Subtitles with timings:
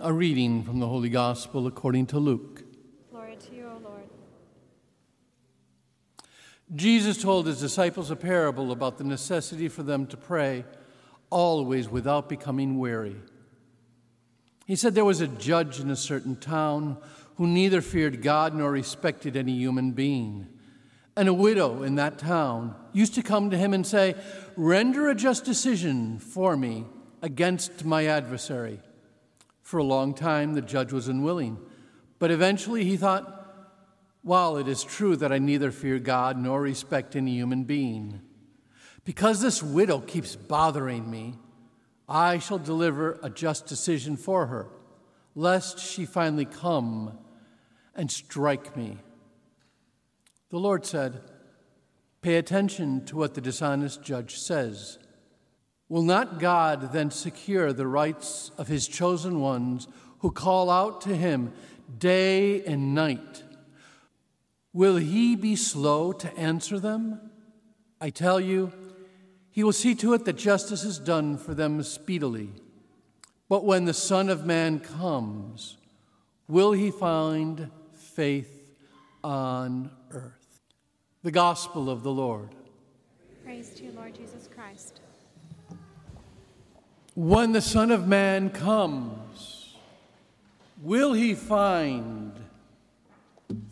[0.00, 2.64] A reading from the Holy Gospel according to Luke.
[3.10, 4.02] Glory to you, O Lord.
[6.74, 10.64] Jesus told his disciples a parable about the necessity for them to pray
[11.30, 13.16] always without becoming weary.
[14.66, 16.96] He said there was a judge in a certain town
[17.36, 20.48] who neither feared God nor respected any human being.
[21.16, 24.16] And a widow in that town used to come to him and say,
[24.56, 26.86] Render a just decision for me
[27.22, 28.80] against my adversary.
[29.64, 31.58] For a long time, the judge was unwilling,
[32.18, 33.72] but eventually he thought,
[34.22, 38.20] While it is true that I neither fear God nor respect any human being,
[39.06, 41.38] because this widow keeps bothering me,
[42.06, 44.68] I shall deliver a just decision for her,
[45.34, 47.18] lest she finally come
[47.94, 48.98] and strike me.
[50.50, 51.22] The Lord said,
[52.20, 54.98] Pay attention to what the dishonest judge says.
[55.88, 59.86] Will not God then secure the rights of his chosen ones
[60.20, 61.52] who call out to him
[61.98, 63.42] day and night?
[64.72, 67.30] Will he be slow to answer them?
[68.00, 68.72] I tell you,
[69.50, 72.50] he will see to it that justice is done for them speedily.
[73.48, 75.76] But when the Son of Man comes,
[76.48, 78.74] will he find faith
[79.22, 80.60] on earth?
[81.22, 82.54] The Gospel of the Lord.
[83.44, 85.00] Praise to you, Lord Jesus Christ.
[87.14, 89.76] When the Son of Man comes,
[90.82, 92.32] will he find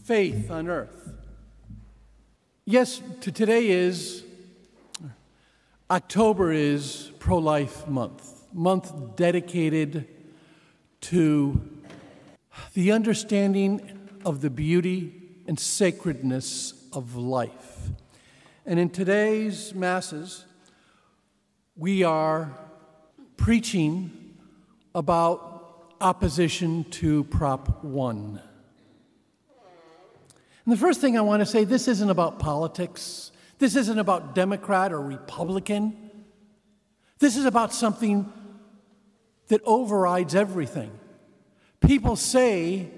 [0.05, 1.13] faith on earth?
[2.65, 4.23] Yes, to today is
[5.91, 10.07] October is pro life month, month dedicated
[11.01, 11.61] to
[12.75, 17.89] the understanding of the beauty and sacredness of life.
[18.65, 20.45] And in today's Masses,
[21.77, 22.57] we are
[23.43, 24.37] preaching
[24.95, 28.41] about opposition to Prop 1.
[30.65, 33.33] And the first thing I want to say this isn't about politics.
[33.59, 36.13] This isn't about Democrat or Republican.
[37.19, 38.33] This is about something
[39.49, 40.93] that overrides everything.
[41.81, 42.91] People say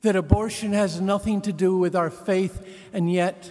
[0.00, 3.50] that abortion has nothing to do with our faith, and yet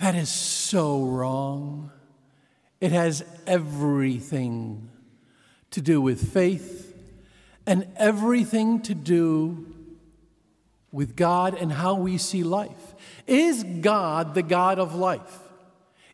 [0.00, 1.92] that is so wrong.
[2.80, 4.88] It has everything
[5.70, 6.94] to do with faith
[7.66, 9.66] and everything to do
[10.92, 12.94] with God and how we see life.
[13.26, 15.38] Is God the God of life?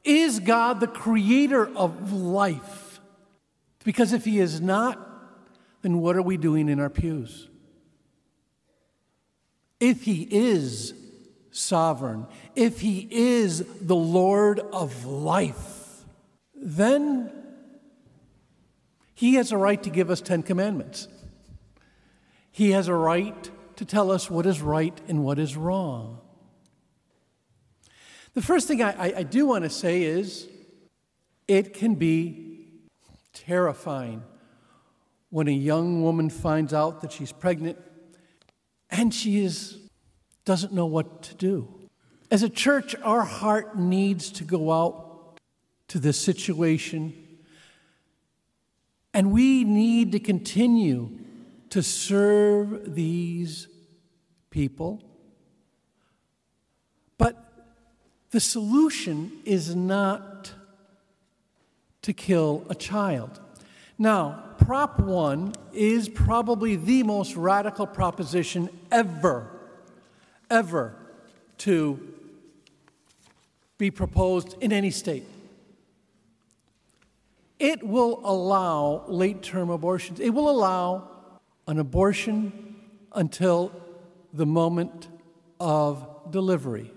[0.02, 3.00] Is God the creator of life?
[3.84, 4.98] Because if He is not,
[5.82, 7.48] then what are we doing in our pews?
[9.78, 10.94] If He is
[11.52, 12.26] sovereign,
[12.56, 15.83] if He is the Lord of life,
[16.64, 17.30] then
[19.14, 21.06] He has a right to give us Ten Commandments.
[22.50, 26.20] He has a right to tell us what is right and what is wrong.
[28.32, 30.48] The first thing I, I, I do want to say is
[31.46, 32.66] it can be
[33.32, 34.22] terrifying
[35.30, 37.78] when a young woman finds out that she's pregnant
[38.88, 39.78] and she is,
[40.44, 41.68] doesn't know what to do.
[42.30, 45.03] As a church, our heart needs to go out
[45.88, 47.14] to this situation,
[49.12, 51.18] and we need to continue
[51.70, 53.68] to serve these
[54.50, 55.02] people.
[57.18, 57.36] But
[58.30, 60.52] the solution is not
[62.02, 63.40] to kill a child.
[63.98, 69.50] Now, Prop 1 is probably the most radical proposition ever,
[70.50, 70.96] ever
[71.58, 72.00] to
[73.78, 75.24] be proposed in any state.
[77.64, 80.20] It will allow late term abortions.
[80.20, 81.08] It will allow
[81.66, 82.76] an abortion
[83.10, 83.72] until
[84.34, 85.08] the moment
[85.58, 86.92] of delivery.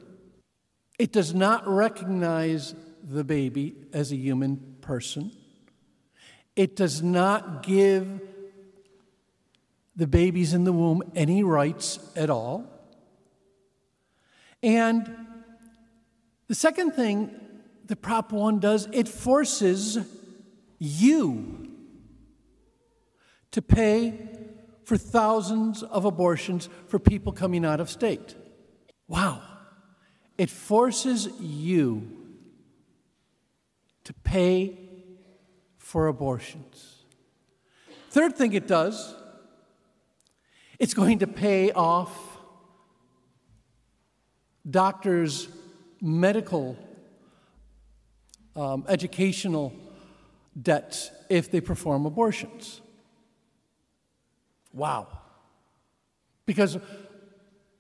[0.99, 5.31] It does not recognize the baby as a human person.
[6.57, 8.19] It does not give
[9.95, 12.65] the babies in the womb any rights at all.
[14.61, 15.09] And
[16.49, 17.33] the second thing
[17.85, 19.97] the Prop 1 does, it forces
[20.79, 21.69] you
[23.51, 24.13] to pay
[24.83, 28.35] for thousands of abortions for people coming out of state.
[29.07, 29.41] Wow.
[30.37, 32.11] It forces you
[34.03, 34.77] to pay
[35.77, 37.03] for abortions.
[38.09, 39.15] Third thing it does,
[40.79, 42.37] it's going to pay off
[44.69, 45.47] doctors'
[46.01, 46.77] medical,
[48.55, 49.73] um, educational
[50.59, 52.81] debts if they perform abortions.
[54.73, 55.07] Wow.
[56.45, 56.77] Because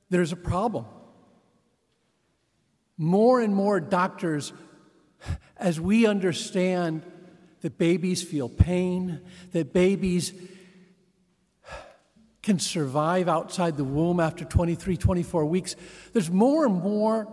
[0.09, 0.85] there's a problem.
[2.97, 4.53] More and more doctors,
[5.57, 7.03] as we understand
[7.61, 9.21] that babies feel pain,
[9.51, 10.33] that babies
[12.47, 15.75] can survive outside the womb after 23, 24 weeks,
[16.13, 17.27] there's more and more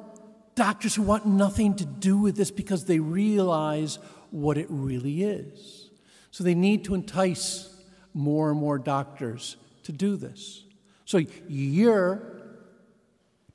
[0.56, 4.00] doctors who want nothing to do with this because they realize
[4.35, 5.91] what it really is.
[6.33, 7.73] So they need to entice
[8.13, 10.65] more and more doctors to do this.
[11.05, 12.43] So your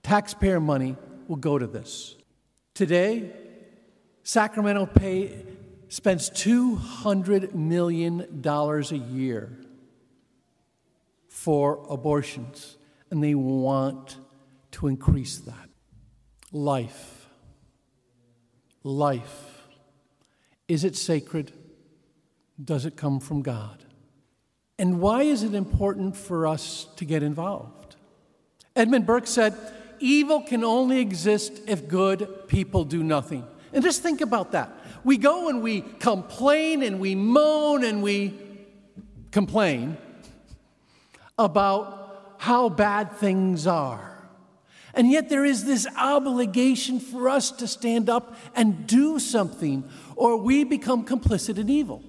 [0.03, 0.95] taxpayer money
[1.27, 2.15] will go to this.
[2.73, 3.29] Today,
[4.23, 5.43] Sacramento pay,
[5.89, 9.57] spends $200 million a year
[11.27, 12.77] for abortions,
[13.11, 14.17] and they want
[14.71, 15.69] to increase that.
[16.53, 17.27] Life.
[18.83, 19.58] Life.
[20.69, 21.51] Is it sacred?
[22.63, 23.83] Does it come from God?
[24.77, 27.95] And why is it important for us to get involved?
[28.75, 29.57] Edmund Burke said,
[29.99, 33.45] Evil can only exist if good people do nothing.
[33.73, 34.71] And just think about that.
[35.03, 38.33] We go and we complain and we moan and we
[39.31, 39.97] complain
[41.37, 44.08] about how bad things are.
[44.93, 49.83] And yet there is this obligation for us to stand up and do something,
[50.15, 52.03] or we become complicit in evil.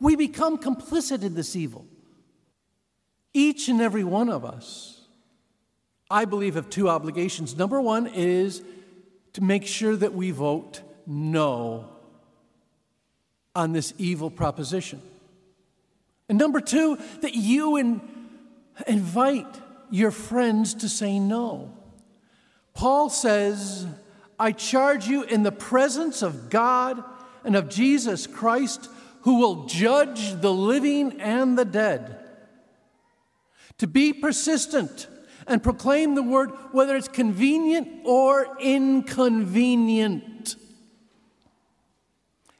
[0.00, 1.86] We become complicit in this evil.
[3.34, 5.02] Each and every one of us,
[6.10, 7.56] I believe, have two obligations.
[7.56, 8.62] Number one is
[9.34, 11.88] to make sure that we vote no
[13.54, 15.02] on this evil proposition.
[16.28, 18.00] And number two, that you in,
[18.86, 19.46] invite
[19.90, 21.74] your friends to say no.
[22.78, 23.88] Paul says,
[24.38, 27.02] I charge you in the presence of God
[27.42, 28.88] and of Jesus Christ,
[29.22, 32.20] who will judge the living and the dead,
[33.78, 35.08] to be persistent
[35.48, 40.54] and proclaim the word, whether it's convenient or inconvenient.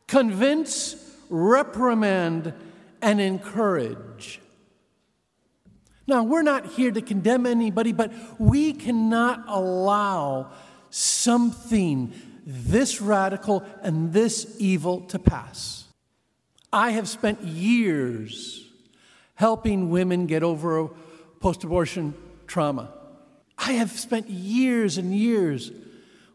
[0.09, 0.97] Convince,
[1.31, 2.55] reprimand,
[3.01, 4.41] and encourage.
[6.09, 10.53] Now, we're not here to condemn anybody, but we cannot allow
[10.89, 12.15] something
[12.47, 15.85] this radical and this evil to pass.
[16.73, 18.71] I have spent years
[19.35, 20.89] helping women get over
[21.41, 22.15] post abortion
[22.47, 22.91] trauma.
[23.59, 25.71] I have spent years and years.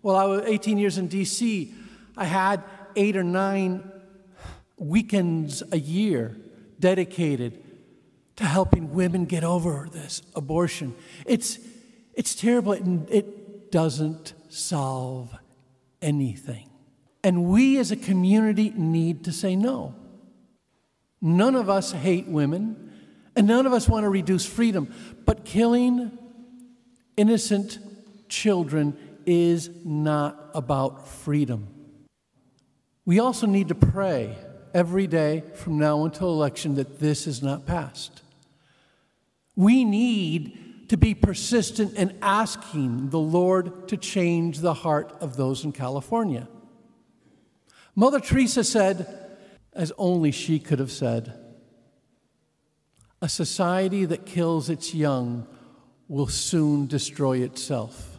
[0.04, 1.74] Well, I was 18 years in DC.
[2.16, 2.64] I had
[2.96, 3.92] eight or nine
[4.78, 6.38] weekends a year
[6.80, 7.63] dedicated
[8.36, 10.96] to helping women get over this abortion.
[11.26, 11.60] It's,
[12.14, 15.36] it's terrible, and it doesn't solve
[16.02, 16.70] anything.
[17.24, 19.96] And we as a community need to say no.
[21.22, 22.92] None of us hate women,
[23.36, 24.94] and none of us want to reduce freedom,
[25.26, 26.18] but killing
[27.16, 27.80] innocent
[28.28, 31.68] children is not about freedom.
[33.06, 34.36] We also need to pray
[34.74, 38.23] every day from now until election that this is not passed.
[39.56, 45.64] We need to be persistent in asking the Lord to change the heart of those
[45.64, 46.48] in California.
[47.96, 49.08] Mother Teresa said,
[49.74, 51.34] as only she could have said,
[53.22, 55.48] a society that kills its young
[56.08, 58.13] will soon destroy itself.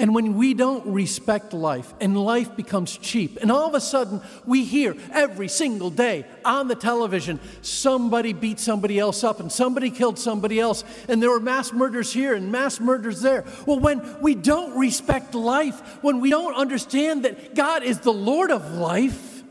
[0.00, 4.20] And when we don't respect life and life becomes cheap, and all of a sudden
[4.46, 9.90] we hear every single day on the television somebody beat somebody else up and somebody
[9.90, 13.44] killed somebody else, and there were mass murders here and mass murders there.
[13.66, 18.52] Well, when we don't respect life, when we don't understand that God is the Lord
[18.52, 19.42] of life,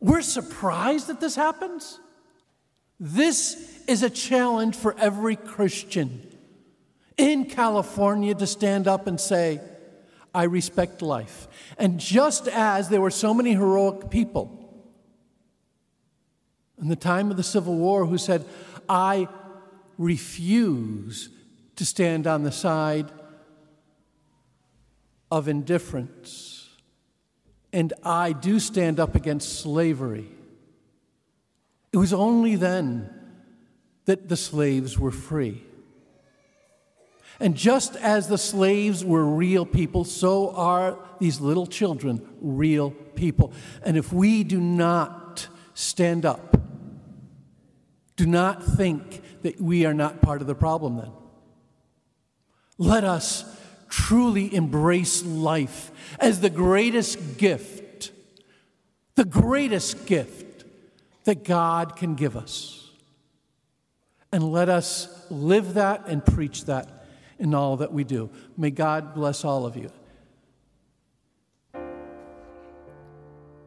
[0.00, 1.98] we're surprised that this happens.
[2.98, 6.29] This is a challenge for every Christian
[7.20, 9.60] in California to stand up and say,
[10.34, 11.48] I respect life.
[11.76, 14.56] And just as there were so many heroic people
[16.80, 18.44] in the time of the Civil War who said,
[18.88, 19.28] I
[19.98, 21.28] refuse
[21.76, 23.10] to stand on the side
[25.30, 26.70] of indifference,
[27.72, 30.28] and I do stand up against slavery.
[31.92, 33.10] It was only then
[34.06, 35.62] that the slaves were free.
[37.40, 43.52] And just as the slaves were real people, so are these little children real people.
[43.82, 46.60] And if we do not stand up,
[48.16, 51.10] do not think that we are not part of the problem then.
[52.76, 53.44] Let us
[53.88, 58.12] truly embrace life as the greatest gift,
[59.14, 60.64] the greatest gift
[61.24, 62.90] that God can give us.
[64.30, 66.99] And let us live that and preach that
[67.40, 68.30] in all that we do.
[68.56, 69.90] May God bless all of you.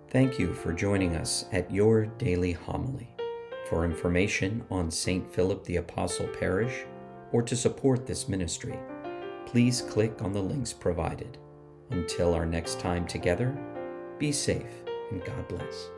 [0.10, 3.10] Thank you for joining us at your daily homily.
[3.68, 5.28] For information on St.
[5.34, 6.86] Philip the Apostle Parish
[7.32, 8.78] or to support this ministry,
[9.48, 11.40] please click on the links provided.
[11.90, 13.58] Until our next time together,
[14.20, 15.90] be safe and God bless.